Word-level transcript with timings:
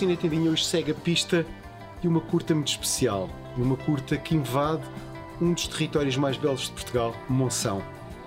Cine 0.00 0.16
Tendinha 0.16 0.50
hoje 0.50 0.64
segue 0.64 0.92
a 0.92 0.94
pista 0.94 1.44
de 2.00 2.08
uma 2.08 2.22
curta 2.22 2.54
muito 2.54 2.68
especial, 2.68 3.28
de 3.54 3.60
uma 3.60 3.76
curta 3.76 4.16
que 4.16 4.34
invade 4.34 4.82
um 5.38 5.52
dos 5.52 5.68
territórios 5.68 6.16
mais 6.16 6.38
belos 6.38 6.62
de 6.62 6.70
Portugal, 6.70 7.14
Monção. 7.28 7.82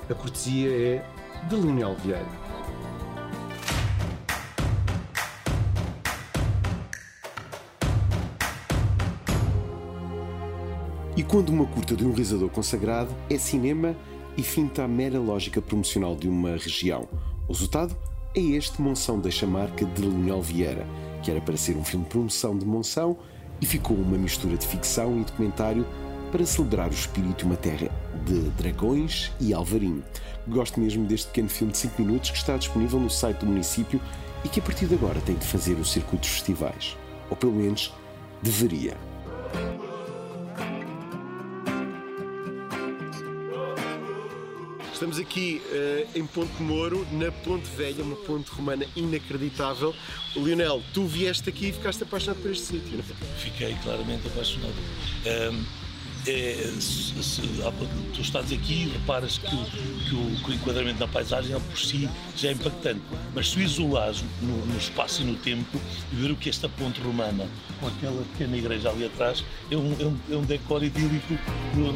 A 0.08 0.14
cortesia 0.14 0.70
é 0.70 1.06
de 1.50 1.56
Leonel 1.56 1.96
Vieira. 1.96 2.28
E 11.18 11.24
quando 11.24 11.50
uma 11.50 11.66
curta 11.66 11.96
de 11.96 12.06
um 12.06 12.10
realizador 12.10 12.50
consagrado 12.50 13.10
é 13.32 13.38
cinema 13.40 13.96
e 14.38 14.44
finta 14.44 14.84
a 14.84 14.88
mera 14.88 15.20
lógica 15.20 15.60
promocional 15.60 16.16
de 16.16 16.30
uma 16.30 16.52
região. 16.52 17.10
O 17.48 17.54
resultado 17.54 17.98
é 18.36 18.40
este 18.40 18.80
Monção 18.80 19.20
deixa 19.20 19.48
marca 19.48 19.84
de 19.84 20.02
Leonel 20.04 20.40
Vieira, 20.40 20.86
que 21.24 21.32
era 21.32 21.42
para 21.42 21.58
ser 21.58 21.76
um 21.78 21.84
filme 21.84 22.04
de 22.06 22.12
promoção 22.12 22.58
de 22.58 22.66
Monção 22.66 23.18
e 23.60 23.66
ficou 23.66 23.98
uma 23.98 24.18
mistura 24.18 24.58
de 24.58 24.68
ficção 24.68 25.20
e 25.20 25.24
documentário 25.24 25.88
para 26.32 26.46
celebrar 26.46 26.90
o 26.90 26.94
espírito 26.94 27.38
de 27.38 27.44
uma 27.46 27.56
terra 27.56 27.90
de 28.26 28.42
dragões 28.52 29.32
e 29.40 29.54
alvarinho. 29.54 30.04
Gosto 30.48 30.80
mesmo 30.80 31.06
deste 31.06 31.28
pequeno 31.28 31.50
filme 31.50 31.72
de 31.72 31.78
5 31.80 32.02
minutos 32.02 32.32
que 32.32 32.38
está 32.38 32.58
disponível 32.58 33.00
no 33.00 33.10
site 33.10 33.38
do 33.38 33.46
município 33.46 34.02
e 34.44 34.50
que 34.50 34.60
a 34.60 34.64
partir 34.64 34.88
de 34.88 34.96
agora 34.96 35.22
tem 35.22 35.36
de 35.36 35.46
fazer 35.46 35.76
o 35.76 35.86
circuito 35.86 36.22
dos 36.22 36.32
festivais. 36.32 36.98
Ou 37.30 37.38
pelo 37.38 37.54
menos 37.54 37.94
deveria. 38.42 38.98
Estamos 45.04 45.20
aqui 45.20 45.62
uh, 45.66 46.18
em 46.18 46.26
Ponte 46.26 46.64
Moro, 46.64 47.06
na 47.12 47.30
Ponte 47.30 47.70
Velha, 47.76 48.02
uma 48.02 48.16
ponte 48.16 48.50
romana 48.52 48.86
inacreditável. 48.96 49.94
Lionel, 50.34 50.82
tu 50.94 51.06
vieste 51.06 51.50
aqui 51.50 51.68
e 51.68 51.72
ficaste 51.74 52.04
apaixonado 52.04 52.42
por 52.42 52.50
este 52.50 52.68
sítio, 52.68 52.94
não 52.94 53.00
é? 53.00 53.38
Fiquei 53.38 53.76
claramente 53.84 54.26
apaixonado. 54.28 54.74
Um, 55.26 55.66
é, 56.26 56.54
se, 56.80 57.22
se, 57.22 57.42
tu 58.14 58.22
estás 58.22 58.50
aqui 58.54 58.84
e 58.84 58.90
reparas 58.94 59.38
que, 59.38 59.50
que, 59.50 60.16
o, 60.16 60.42
que, 60.42 60.52
o, 60.52 60.54
enquadramento 60.54 61.00
da 61.00 61.08
paisagem 61.10 61.60
por 61.60 61.78
si 61.78 62.10
já 62.38 62.48
é 62.48 62.52
impactante, 62.54 63.02
mas 63.36 63.50
se 63.50 63.58
o 63.58 63.62
isolares 63.62 64.24
no, 64.42 64.66
no, 64.66 64.78
espaço 64.78 65.22
e 65.22 65.26
no 65.26 65.36
tempo 65.36 65.82
e 66.14 66.16
ver 66.16 66.32
o 66.32 66.36
que 66.38 66.50
esta 66.50 66.70
ponte 66.70 67.02
romana, 67.02 67.46
com 67.82 67.88
aquela 67.88 68.24
pequena 68.32 68.56
igreja 68.56 68.90
ali 68.90 69.06
atrás, 69.06 69.44
é 69.70 69.76
um, 69.76 69.98
é 70.00 70.06
um, 70.06 70.18
é 70.32 70.38
um 70.38 70.46
decor 70.46 70.82
idílico 70.82 71.38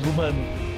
romano. 0.03 0.76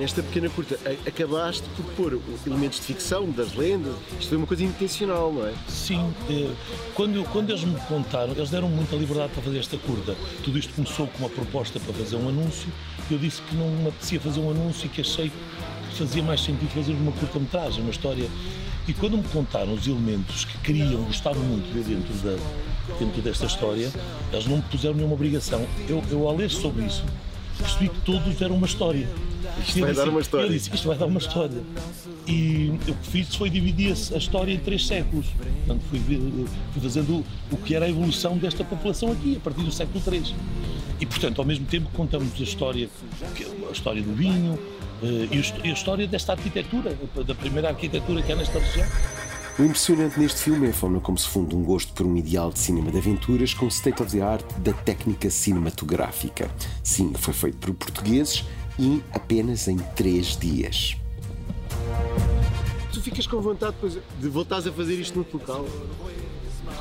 Nesta 0.00 0.22
pequena 0.22 0.48
curta, 0.48 0.78
acabaste 1.06 1.62
por 1.76 1.84
pôr 1.94 2.20
elementos 2.46 2.80
de 2.80 2.86
ficção, 2.86 3.30
das 3.30 3.54
lendas, 3.54 3.94
isto 4.18 4.30
foi 4.30 4.38
uma 4.38 4.46
coisa 4.46 4.64
intencional, 4.64 5.30
não 5.30 5.46
é? 5.46 5.52
Sim, 5.68 6.10
eh, 6.30 6.50
quando, 6.94 7.22
quando 7.30 7.50
eles 7.50 7.62
me 7.64 7.78
contaram, 7.80 8.32
eles 8.32 8.48
deram 8.48 8.66
muita 8.70 8.96
liberdade 8.96 9.30
para 9.34 9.42
fazer 9.42 9.58
esta 9.58 9.76
curta. 9.76 10.16
Tudo 10.42 10.58
isto 10.58 10.72
começou 10.72 11.06
com 11.06 11.18
uma 11.18 11.28
proposta 11.28 11.78
para 11.78 11.92
fazer 11.92 12.16
um 12.16 12.30
anúncio, 12.30 12.72
eu 13.10 13.18
disse 13.18 13.42
que 13.42 13.54
não 13.54 13.68
me 13.68 13.88
apetecia 13.88 14.18
fazer 14.18 14.40
um 14.40 14.50
anúncio 14.50 14.86
e 14.86 14.88
que 14.88 15.02
achei 15.02 15.28
que 15.28 15.96
fazia 15.98 16.22
mais 16.22 16.40
sentido 16.40 16.70
fazer 16.70 16.92
uma 16.92 17.12
curta-metragem, 17.12 17.82
uma 17.82 17.90
história. 17.90 18.26
E 18.88 18.94
quando 18.94 19.18
me 19.18 19.24
contaram 19.24 19.74
os 19.74 19.86
elementos 19.86 20.46
que 20.46 20.56
queriam, 20.58 21.02
gostavam 21.02 21.42
muito 21.42 21.70
de 21.74 21.94
dentro, 21.94 22.14
da, 22.24 22.42
dentro 22.98 23.20
desta 23.20 23.44
história, 23.44 23.92
eles 24.32 24.46
não 24.46 24.56
me 24.56 24.62
puseram 24.62 24.94
nenhuma 24.94 25.12
obrigação. 25.12 25.66
Eu, 25.86 26.02
eu 26.10 26.26
ao 26.26 26.34
ler 26.34 26.48
sobre 26.48 26.86
isso, 26.86 27.04
percebi 27.58 27.90
que 27.90 28.00
todos 28.00 28.40
eram 28.40 28.56
uma 28.56 28.66
história 28.66 29.06
isto 29.58 29.80
vai 29.80 29.94
dar 29.94 30.08
uma 30.08 30.20
história. 30.20 30.46
Eu 30.46 30.52
disse, 30.52 30.74
isto 30.74 30.88
vai 30.88 30.98
dar 30.98 31.06
uma 31.06 31.18
história. 31.18 31.62
E 32.26 32.72
o 32.88 32.94
que 32.94 33.06
fiz 33.08 33.34
foi 33.34 33.50
dividir 33.50 33.92
a 33.92 34.18
história 34.18 34.52
em 34.52 34.58
três 34.58 34.86
séculos. 34.86 35.26
Portanto, 35.66 35.82
fui, 35.90 36.00
fui 36.72 36.82
fazendo 36.82 37.24
o 37.50 37.56
que 37.56 37.74
era 37.74 37.86
a 37.86 37.88
evolução 37.88 38.36
desta 38.36 38.64
população 38.64 39.12
aqui, 39.12 39.36
a 39.36 39.40
partir 39.40 39.62
do 39.62 39.72
século 39.72 40.02
III. 40.06 40.34
E, 41.00 41.06
portanto, 41.06 41.38
ao 41.40 41.46
mesmo 41.46 41.66
tempo 41.66 41.88
contamos 41.94 42.32
a 42.38 42.42
história, 42.42 42.88
é 43.22 43.68
a 43.68 43.72
história 43.72 44.02
do 44.02 44.14
vinho 44.14 44.58
eh, 45.02 45.28
e 45.64 45.70
a 45.70 45.72
história 45.72 46.06
desta 46.06 46.32
arquitetura, 46.32 46.96
da 47.26 47.34
primeira 47.34 47.68
arquitetura 47.68 48.22
que 48.22 48.30
há 48.30 48.36
nesta 48.36 48.58
região. 48.58 48.86
O 49.58 49.62
impressionante 49.62 50.18
neste 50.18 50.40
filme 50.40 50.68
é 50.68 50.70
a 50.70 50.72
forma 50.72 51.00
como 51.00 51.18
se 51.18 51.28
funde 51.28 51.54
um 51.54 51.62
gosto 51.62 51.92
por 51.92 52.06
um 52.06 52.16
ideal 52.16 52.50
de 52.50 52.58
cinema 52.58 52.90
de 52.90 52.98
aventuras 52.98 53.52
com 53.52 53.66
state 53.68 54.02
of 54.02 54.10
the 54.10 54.22
art 54.22 54.44
da 54.58 54.72
técnica 54.72 55.28
cinematográfica. 55.28 56.50
Sim, 56.82 57.12
foi 57.14 57.34
feito 57.34 57.58
por 57.58 57.74
portugueses 57.74 58.44
e 58.80 59.02
apenas 59.12 59.68
em 59.68 59.76
três 59.76 60.36
dias. 60.38 60.96
Tu 62.90 63.00
ficas 63.02 63.26
com 63.26 63.40
vontade 63.40 63.74
depois 63.74 63.98
de 64.18 64.28
voltares 64.28 64.66
a 64.66 64.72
fazer 64.72 64.94
isto 64.94 65.18
no 65.18 65.26
local? 65.30 65.66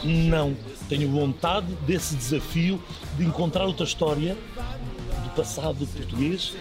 Não. 0.04 0.56
Tenho 0.88 1.12
vontade 1.12 1.68
desse 1.86 2.16
desafio 2.16 2.82
de 3.18 3.26
encontrar 3.26 3.66
outra 3.66 3.86
história 3.86 4.38
do 5.24 5.30
passado 5.36 5.86
português 5.86 6.56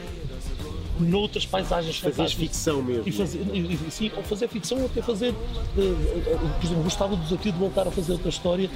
noutras 0.98 1.46
paisagens 1.46 1.98
fazer 1.98 2.28
ficção 2.30 2.82
mesmo. 2.82 3.04
E 3.06 3.12
fazer, 3.12 3.38
e, 3.38 3.90
sim, 3.90 4.10
ou 4.16 4.22
fazer 4.24 4.48
ficção 4.48 4.78
ou 4.78 4.86
até 4.86 5.00
fazer. 5.00 5.30
Uh, 5.30 6.50
por 6.58 6.66
exemplo, 6.66 6.82
gostava 6.82 7.14
do 7.14 7.22
desafio 7.22 7.52
de 7.52 7.58
voltar 7.58 7.86
a 7.86 7.90
fazer 7.92 8.12
outra 8.12 8.28
história, 8.28 8.68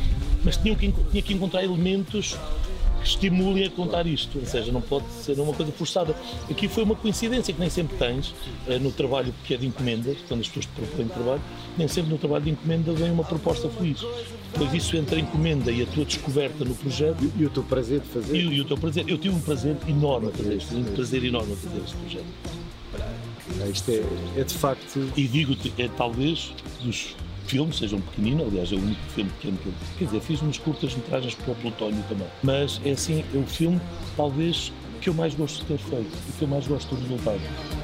mas 0.44 0.56
tinha 0.56 0.76
que, 0.76 0.92
tinha 0.92 1.22
que 1.22 1.34
encontrar 1.34 1.64
elementos 1.64 2.36
estimulem 3.04 3.66
a 3.66 3.70
contar 3.70 4.06
isto, 4.06 4.38
ou 4.38 4.46
seja, 4.46 4.70
não 4.72 4.80
pode 4.80 5.06
ser 5.10 5.38
uma 5.38 5.52
coisa 5.52 5.72
forçada. 5.72 6.14
Aqui 6.50 6.68
foi 6.68 6.84
uma 6.84 6.94
coincidência 6.94 7.52
que 7.52 7.60
nem 7.60 7.70
sempre 7.70 7.96
tens 7.96 8.34
eh, 8.66 8.78
no 8.78 8.92
trabalho 8.92 9.34
que 9.44 9.54
é 9.54 9.56
de 9.56 9.66
encomenda, 9.66 10.14
quando 10.28 10.40
as 10.40 10.48
pessoas 10.48 10.66
te 10.66 10.72
propõem 10.72 11.08
trabalho, 11.08 11.42
nem 11.76 11.88
sempre 11.88 12.10
no 12.10 12.18
trabalho 12.18 12.44
de 12.44 12.50
encomenda 12.50 12.92
vem 12.92 13.10
uma 13.10 13.24
proposta 13.24 13.68
feliz. 13.68 14.00
Pois 14.54 14.72
isso 14.74 14.96
entre 14.96 15.16
a 15.16 15.18
encomenda 15.20 15.72
e 15.72 15.82
a 15.82 15.86
tua 15.86 16.04
descoberta 16.04 16.64
no 16.64 16.74
projeto. 16.74 17.16
E, 17.22 17.42
e 17.42 17.46
o 17.46 17.50
teu 17.50 17.62
prazer 17.62 18.00
de 18.00 18.08
fazer? 18.08 18.36
E, 18.36 18.54
e, 18.54 18.60
o 18.60 18.64
teu 18.64 18.76
prazer. 18.76 19.04
Eu 19.08 19.16
tive 19.16 19.34
um 19.34 19.40
prazer 19.40 19.76
enorme 19.88 20.28
a 20.28 20.30
fazer 20.30 20.56
isto, 20.56 20.76
um 20.76 20.84
prazer 20.84 21.24
enorme 21.24 21.52
a 21.54 21.56
fazer 21.56 21.82
este 21.82 21.96
projeto. 21.96 22.26
Isto 23.72 23.90
é, 23.90 24.40
é 24.40 24.44
de 24.44 24.54
facto. 24.54 25.12
E 25.16 25.26
digo-te, 25.26 25.72
é 25.78 25.88
talvez 25.88 26.52
dos 26.82 27.16
filme, 27.46 27.72
seja 27.72 27.96
um 27.96 28.00
pequenino, 28.00 28.44
aliás 28.44 28.72
é 28.72 28.74
o 28.74 28.78
único 28.78 29.00
filme 29.14 29.30
pequeno 29.30 29.58
que 29.58 29.66
eu 29.66 29.72
quer 29.98 30.04
dizer, 30.06 30.20
fiz 30.20 30.42
umas 30.42 30.58
curtas 30.58 30.94
metragens 30.94 31.34
para 31.34 31.52
o 31.52 31.54
Plutónio 31.56 32.02
também, 32.08 32.26
mas 32.42 32.80
é 32.84 32.90
assim, 32.90 33.24
é 33.34 33.38
o 33.38 33.46
filme 33.46 33.80
talvez 34.16 34.72
que 35.00 35.08
eu 35.08 35.14
mais 35.14 35.34
gosto 35.34 35.60
de 35.60 35.66
ter 35.66 35.78
feito 35.78 36.10
e 36.28 36.32
que 36.38 36.42
eu 36.42 36.48
mais 36.48 36.66
gosto 36.66 36.94
do 36.94 37.02
resultado. 37.02 37.40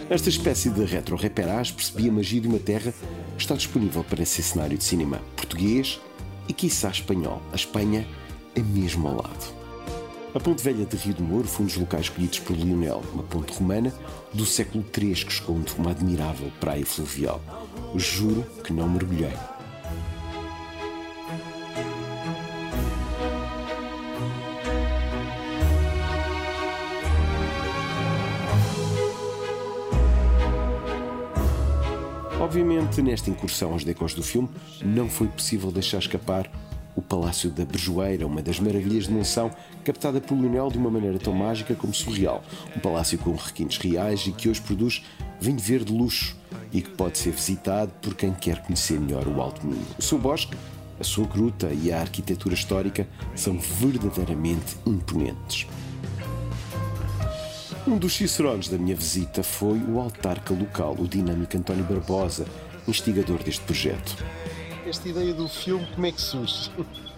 Esta 0.08 0.28
espécie 0.28 0.70
de 0.70 0.84
retro-reperage 0.84 1.72
percebia 1.72 2.10
a 2.10 2.14
magia 2.14 2.40
de 2.40 2.48
uma 2.48 2.60
terra 2.60 2.94
que 3.36 3.42
está 3.42 3.54
disponível 3.56 4.04
para 4.04 4.24
ser 4.24 4.42
cenário 4.42 4.78
de 4.78 4.84
cinema 4.84 5.20
português 5.36 6.00
e 6.48 6.52
quiçá 6.52 6.88
espanhol. 6.88 7.42
A 7.52 7.56
Espanha 7.56 8.06
é 8.54 8.60
mesmo 8.60 9.08
ao 9.08 9.16
lado. 9.16 9.58
A 10.34 10.40
Ponte 10.40 10.62
Velha 10.62 10.84
de 10.84 10.96
Rio 10.96 11.14
de 11.14 11.22
Moro 11.22 11.48
foi 11.48 11.64
um 11.64 11.66
dos 11.66 11.76
locais 11.76 12.04
escolhidos 12.04 12.38
por 12.38 12.54
Lionel, 12.54 13.02
uma 13.12 13.22
ponte 13.22 13.52
romana 13.52 13.92
do 14.32 14.46
século 14.46 14.84
III 14.96 15.14
que 15.14 15.32
esconde 15.32 15.72
uma 15.76 15.90
admirável 15.90 16.52
praia 16.60 16.86
fluvial. 16.86 17.40
Juro 17.96 18.44
que 18.62 18.72
não 18.72 18.88
mergulhei. 18.88 19.32
Obviamente, 32.48 33.02
nesta 33.02 33.28
incursão 33.28 33.72
aos 33.72 33.84
decors 33.84 34.14
do 34.14 34.22
filme, 34.22 34.48
não 34.82 35.06
foi 35.06 35.28
possível 35.28 35.70
deixar 35.70 35.98
escapar 35.98 36.50
o 36.96 37.02
Palácio 37.02 37.50
da 37.50 37.62
Brejoeira, 37.62 38.26
uma 38.26 38.40
das 38.40 38.58
maravilhas 38.58 39.04
de 39.04 39.12
Monção, 39.12 39.50
captada 39.84 40.18
por 40.18 40.34
Lionel 40.34 40.70
de 40.70 40.78
uma 40.78 40.90
maneira 40.90 41.18
tão 41.18 41.34
mágica 41.34 41.74
como 41.74 41.92
surreal. 41.92 42.42
Um 42.74 42.80
palácio 42.80 43.18
com 43.18 43.34
requintes 43.34 43.76
reais 43.76 44.26
e 44.26 44.32
que 44.32 44.48
hoje 44.48 44.62
produz 44.62 45.04
vinho 45.38 45.58
verde 45.58 45.92
luxo 45.92 46.38
e 46.72 46.80
que 46.80 46.88
pode 46.88 47.18
ser 47.18 47.32
visitado 47.32 47.92
por 48.00 48.14
quem 48.14 48.32
quer 48.32 48.62
conhecer 48.62 48.98
melhor 48.98 49.28
o 49.28 49.42
Alto 49.42 49.66
Minho. 49.66 49.84
O 49.98 50.02
seu 50.02 50.18
bosque, 50.18 50.56
a 50.98 51.04
sua 51.04 51.26
gruta 51.26 51.70
e 51.70 51.92
a 51.92 52.00
arquitetura 52.00 52.54
histórica 52.54 53.06
são 53.34 53.58
verdadeiramente 53.58 54.74
imponentes. 54.86 55.66
Um 57.88 57.96
dos 57.96 58.16
cicerones 58.16 58.68
da 58.68 58.76
minha 58.76 58.94
visita 58.94 59.42
foi 59.42 59.78
o 59.78 59.98
autarca 59.98 60.52
local, 60.52 60.94
o 60.98 61.08
dinâmico 61.08 61.56
António 61.56 61.84
Barbosa, 61.84 62.44
instigador 62.86 63.42
deste 63.42 63.64
projeto. 63.64 64.14
esta 64.86 65.08
ideia 65.08 65.32
do 65.32 65.48
filme, 65.48 65.86
como 65.94 66.04
é 66.04 66.12
que 66.12 66.20
surge? 66.20 66.70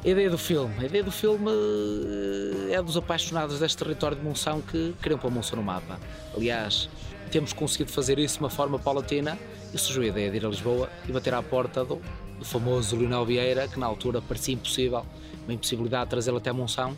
A 0.05 0.08
ideia 0.08 0.31
do 0.31 0.38
filme. 0.38 0.72
A 0.78 0.84
ideia 0.84 1.02
do 1.02 1.11
filme 1.11 1.50
eh, 1.50 2.75
é 2.75 2.81
dos 2.81 2.96
apaixonados 2.96 3.58
deste 3.58 3.76
território 3.78 4.17
de 4.17 4.22
Monção 4.22 4.61
que 4.61 4.94
queriam 5.02 5.19
pôr 5.19 5.28
Monção 5.32 5.56
no 5.56 5.64
mapa. 5.64 5.99
Aliás, 6.37 6.88
temos 7.32 7.52
conseguido 7.52 7.90
fazer 7.90 8.20
isso 8.20 8.37
de 8.37 8.44
uma 8.44 8.50
forma 8.50 8.78
paulatina 8.78 9.37
e 9.75 9.78
surgiu 9.78 10.05
a 10.05 10.06
ideia 10.06 10.31
de 10.31 10.37
ir 10.37 10.46
a 10.46 10.49
Lisboa 10.50 10.88
e 11.08 11.11
bater 11.11 11.34
à 11.34 11.43
porta 11.43 11.84
do, 11.84 12.00
do 12.38 12.44
famoso 12.44 12.94
Lionel 12.94 13.26
Vieira, 13.26 13.66
que 13.66 13.78
na 13.78 13.87
altura 13.87 14.23
parecia 14.23 14.55
impossível, 14.55 15.05
uma 15.44 15.52
impossibilidade 15.52 16.05
de 16.05 16.11
trazê-lo 16.11 16.37
até 16.37 16.52
Monção. 16.52 16.96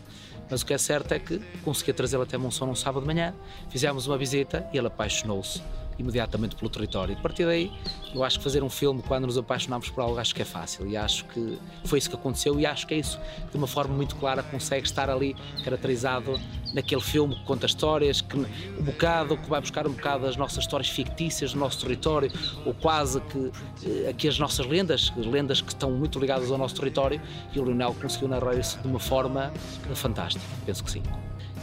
Mas 0.51 0.63
o 0.63 0.67
que 0.67 0.75
é 0.75 0.79
certo 0.79 1.13
é 1.13 1.19
que 1.19 1.39
consegui 1.65 1.93
trazê-lo 1.93 2.23
até 2.23 2.37
Monção 2.37 2.67
num 2.67 2.75
sábado 2.75 3.03
de 3.03 3.07
manhã, 3.07 3.35
fizemos 3.71 4.07
uma 4.07 4.19
visita 4.19 4.69
e 4.73 4.79
ele 4.79 4.87
apaixonou-se 4.87 5.63
imediatamente 5.99 6.57
pelo 6.57 6.71
território. 6.71 7.15
E 7.15 7.19
a 7.19 7.21
partir 7.21 7.45
daí, 7.45 7.73
eu 8.15 8.23
acho 8.25 8.39
que 8.39 8.45
fazer 8.45 8.63
um 8.63 8.71
filme 8.71 9.03
quando 9.03 9.27
nos 9.27 9.39
apaixonamos 9.39 9.89
por 9.91 10.03
algo, 10.03 10.19
acho 10.19 10.35
que 10.35 10.43
é 10.43 10.45
fácil. 10.45 10.87
E 10.87 10.97
acho 10.97 11.25
que 11.27 11.59
foi 11.85 11.99
isso 11.99 12.09
que 12.09 12.17
aconteceu 12.17 12.59
e 12.59 12.67
acho 12.67 12.87
que 12.87 12.95
é 12.95 12.99
isso, 12.99 13.19
de 13.51 13.57
uma 13.57 13.67
forma 13.67 13.95
muito 13.95 14.17
clara, 14.17 14.43
consegue 14.43 14.87
estar 14.87 15.09
ali 15.09 15.37
caracterizado 15.65 16.39
naquele 16.75 17.01
filme 17.01 17.35
que 17.35 17.45
conta 17.45 17.67
histórias, 17.67 18.21
que 18.21 18.37
um 18.37 18.47
bocado, 18.83 19.37
que 19.37 19.49
vai 19.49 19.61
buscar 19.61 19.87
um 19.87 19.93
bocado 19.93 20.27
as 20.27 20.37
nossas 20.37 20.59
histórias 20.65 20.89
fictícias 20.89 21.53
do 21.53 21.59
nosso 21.59 21.81
território, 21.81 22.33
ou 22.65 22.75
quase 22.75 23.21
que 23.21 23.53
eh, 23.85 24.09
aqui 24.09 24.29
as 24.29 24.39
nossas 24.39 24.67
lendas, 24.67 25.13
lendas 25.17 25.61
que 25.61 25.69
estão 25.69 25.91
muito 25.91 26.19
ligadas 26.19 26.51
ao 26.51 26.59
nosso 26.59 26.75
território, 26.75 27.21
e 27.55 27.59
o 27.59 27.65
Leonel 27.65 27.95
conseguiu 28.01 28.29
narrar 28.29 28.55
isso 28.55 28.79
de 28.81 28.89
uma 28.89 29.01
forma 29.01 29.53
fantástica, 29.95 30.45
penso 30.65 30.83
que 30.83 30.91
sim. 30.91 31.03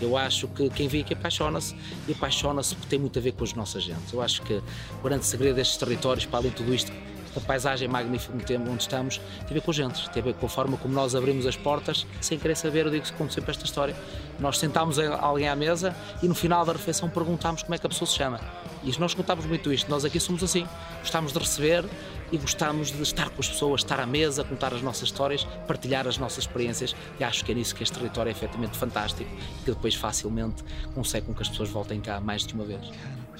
Eu 0.01 0.15
acho 0.17 0.47
que 0.47 0.69
quem 0.69 0.87
vem 0.87 1.01
aqui 1.01 1.13
apaixona-se 1.13 1.75
e 2.07 2.11
apaixona-se 2.11 2.75
porque 2.75 2.89
tem 2.89 2.99
muito 2.99 3.17
a 3.19 3.21
ver 3.21 3.33
com 3.33 3.43
as 3.43 3.53
nossas 3.53 3.83
gentes. 3.83 4.11
Eu 4.13 4.21
acho 4.21 4.41
que 4.41 4.53
o 4.53 5.03
grande 5.03 5.25
segredo 5.25 5.55
destes 5.55 5.77
territórios, 5.77 6.25
para 6.25 6.39
além 6.39 6.51
de 6.51 6.57
tudo 6.57 6.73
isto, 6.73 6.91
esta 7.29 7.41
paisagem 7.41 7.87
magnífica 7.87 8.33
onde 8.67 8.81
estamos, 8.81 9.17
tem 9.17 9.47
a 9.49 9.53
ver 9.53 9.61
com 9.61 9.71
a 9.71 9.73
gente, 9.73 10.09
tem 10.09 10.21
a 10.21 10.25
ver 10.25 10.33
com 10.33 10.45
a 10.45 10.49
forma 10.49 10.77
como 10.77 10.93
nós 10.93 11.15
abrimos 11.15 11.45
as 11.45 11.55
portas 11.55 12.05
sem 12.19 12.39
querer 12.39 12.55
saber, 12.55 12.85
eu 12.85 12.91
digo 12.91 13.05
como 13.13 13.29
sempre 13.31 13.51
esta 13.51 13.65
história. 13.65 13.95
Nós 14.39 14.57
sentámos 14.57 14.97
alguém 14.97 15.47
à 15.47 15.55
mesa 15.55 15.95
e 16.23 16.27
no 16.27 16.35
final 16.35 16.65
da 16.65 16.73
refeição 16.73 17.09
perguntámos 17.09 17.63
como 17.63 17.75
é 17.75 17.77
que 17.77 17.85
a 17.85 17.89
pessoa 17.89 18.07
se 18.07 18.15
chama. 18.15 18.39
E 18.83 18.97
nós 18.99 19.13
contamos 19.13 19.45
muito 19.45 19.71
isto, 19.71 19.89
nós 19.89 20.05
aqui 20.05 20.19
somos 20.19 20.43
assim, 20.43 20.67
gostamos 21.01 21.31
de 21.31 21.39
receber 21.39 21.85
e 22.31 22.37
gostamos 22.37 22.91
de 22.91 23.01
estar 23.01 23.29
com 23.29 23.39
as 23.39 23.47
pessoas, 23.47 23.81
estar 23.81 23.99
à 23.99 24.05
mesa, 24.05 24.43
contar 24.43 24.73
as 24.73 24.81
nossas 24.81 25.03
histórias, 25.03 25.43
partilhar 25.67 26.07
as 26.07 26.17
nossas 26.17 26.39
experiências 26.45 26.95
e 27.19 27.23
acho 27.23 27.43
que 27.43 27.51
é 27.51 27.55
nisso 27.55 27.75
que 27.75 27.83
este 27.83 27.97
território 27.97 28.29
é 28.29 28.31
efetivamente 28.31 28.77
fantástico 28.77 29.29
e 29.29 29.63
que 29.63 29.71
depois 29.71 29.95
facilmente 29.95 30.63
consegue 30.93 31.27
com 31.27 31.33
que 31.33 31.41
as 31.41 31.49
pessoas 31.49 31.69
voltem 31.69 31.99
cá 31.99 32.19
mais 32.19 32.45
de 32.45 32.53
uma 32.53 32.65
vez. 32.65 32.91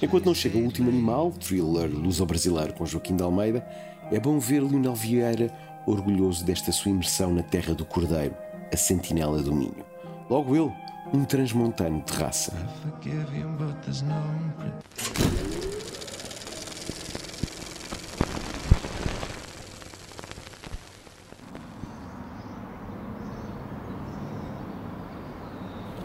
Enquanto 0.02 0.26
não 0.26 0.34
chega 0.34 0.56
o 0.56 0.62
último 0.62 0.88
animal, 0.88 1.30
thriller 1.32 1.90
luso-brasileiro 1.90 2.72
com 2.74 2.86
Joaquim 2.86 3.16
de 3.16 3.22
Almeida, 3.22 3.66
é 4.10 4.18
bom 4.18 4.38
ver 4.38 4.62
Lionel 4.62 4.94
Vieira 4.94 5.52
orgulhoso 5.86 6.44
desta 6.44 6.72
sua 6.72 6.90
imersão 6.90 7.32
na 7.32 7.42
terra 7.42 7.74
do 7.74 7.84
Cordeiro, 7.84 8.34
a 8.72 8.76
sentinela 8.76 9.42
do 9.42 9.54
Minho. 9.54 9.84
Logo 10.28 10.54
ele, 10.54 10.72
um 11.12 11.24
transmontano 11.24 12.02
de 12.04 12.12
raça. 12.12 12.52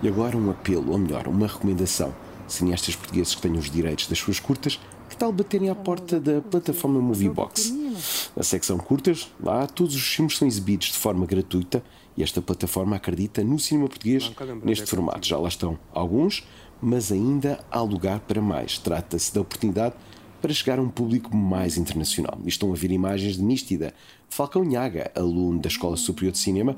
E 0.02 0.08
agora 0.08 0.38
um 0.38 0.52
apelo, 0.52 0.92
ou 0.92 0.98
melhor, 0.98 1.28
uma 1.28 1.48
recomendação. 1.48 2.14
Cineastas 2.48 2.96
portugueses 2.96 3.34
que 3.34 3.42
tenham 3.42 3.58
os 3.58 3.70
direitos 3.70 4.08
das 4.08 4.20
suas 4.20 4.40
curtas, 4.40 4.80
que 5.10 5.18
tal 5.18 5.32
baterem 5.32 5.70
à 5.70 5.76
porta 5.76 6.20
da 6.20 6.42
plataforma 6.42 7.00
Moviebox? 7.00 7.74
Na 8.36 8.44
secção 8.44 8.78
curtas, 8.78 9.32
lá 9.42 9.66
todos 9.66 9.96
os 9.96 10.02
filmes 10.02 10.38
são 10.38 10.48
exibidos 10.48 10.88
de 10.88 10.98
forma 10.98 11.26
gratuita 11.26 11.84
e 12.18 12.24
esta 12.24 12.42
plataforma 12.42 12.96
acredita 12.96 13.44
no 13.44 13.58
cinema 13.58 13.88
português 13.88 14.32
neste 14.64 14.86
formato. 14.86 15.28
Já 15.28 15.38
lá 15.38 15.48
estão 15.48 15.78
alguns, 15.94 16.46
mas 16.82 17.12
ainda 17.12 17.64
há 17.72 17.82
lugar 17.82 18.20
para 18.20 18.42
mais. 18.42 18.78
Trata-se 18.78 19.34
da 19.34 19.42
oportunidade 19.42 19.96
para 20.42 20.54
chegar 20.54 20.80
a 20.80 20.82
um 20.82 20.90
público 20.90 21.36
mais 21.36 21.78
internacional. 21.78 22.38
E 22.44 22.50
estão 22.50 22.72
a 22.72 22.76
ver 22.76 22.92
imagens 22.92 23.38
de 23.38 23.44
Místida, 23.44 23.94
Falcão 24.30 24.64
Nhaga, 24.64 25.12
aluno 25.16 25.60
da 25.60 25.68
Escola 25.68 25.98
Superior 25.98 26.32
de 26.32 26.38
Cinema, 26.40 26.78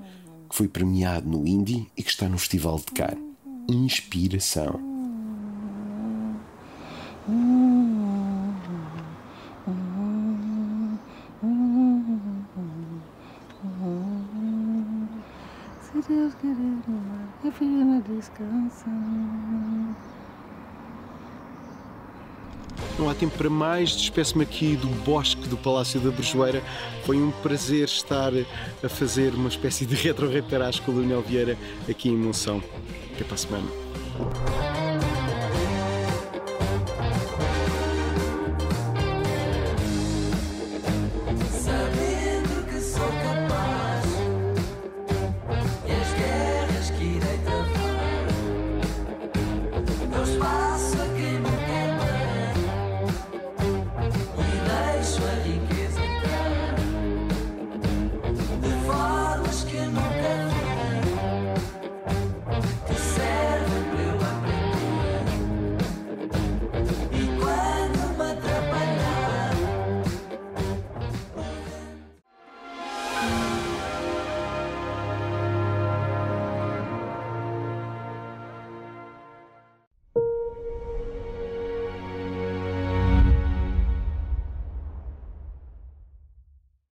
que 0.49 0.55
foi 0.55 0.67
premiado 0.67 1.27
no 1.27 1.47
Indie 1.47 1.87
e 1.95 2.03
que 2.03 2.09
está 2.09 2.27
no 2.27 2.37
Festival 2.37 2.77
de 2.77 2.91
Cannes. 2.93 3.23
Inspiração. 3.69 4.79
Se 15.81 16.01
Deus 16.07 16.33
querer, 16.35 16.77
eu 17.43 17.51
Não 22.97 23.09
há 23.09 23.13
tempo 23.13 23.37
para 23.37 23.49
mais. 23.49 23.95
Despeço-me 23.95 24.43
aqui 24.43 24.75
do 24.75 24.87
bosque 25.03 25.47
do 25.47 25.57
Palácio 25.57 25.99
da 25.99 26.09
Brejoeira. 26.09 26.63
Foi 27.05 27.17
um 27.17 27.31
prazer 27.31 27.85
estar 27.85 28.31
a 28.83 28.89
fazer 28.89 29.33
uma 29.33 29.49
espécie 29.49 29.85
de 29.85 29.95
retro-retarás 30.01 30.79
com 30.79 30.91
o 30.91 31.01
Daniel 31.01 31.21
Vieira 31.21 31.57
aqui 31.89 32.09
em 32.09 32.17
Monção. 32.17 32.61
Até 33.13 33.23
para 33.23 33.35
a 33.35 33.37
semana. 33.37 34.66